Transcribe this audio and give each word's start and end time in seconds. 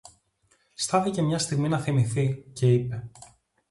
Στάθηκε 0.73 1.21
μια 1.21 1.39
στιγμή 1.39 1.67
να 1.67 1.79
θυμηθεί, 1.79 2.43
και 2.53 2.73
είπε: 2.73 3.09